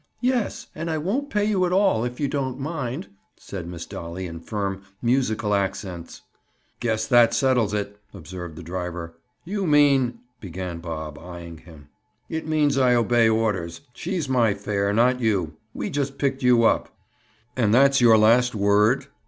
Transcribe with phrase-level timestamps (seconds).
[0.21, 4.25] "Yes, and I won't pay you at all, if you don't mind," said Miss Dolly
[4.25, 6.23] in firm musical accents.
[6.79, 9.13] "Guess that settles it," observed the driver.
[9.45, 11.89] "You mean—?" began Bob, eying him.
[12.29, 13.81] "It means I obey orders.
[13.93, 15.57] She's my 'fare,' not you.
[15.71, 16.89] We just picked you up."
[17.55, 19.05] "And that's your last word?"